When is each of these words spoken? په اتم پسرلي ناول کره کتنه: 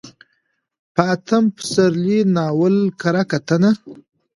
په 0.93 1.01
اتم 1.13 1.43
پسرلي 1.55 2.19
ناول 2.35 2.75
کره 3.01 3.23
کتنه: 3.31 3.71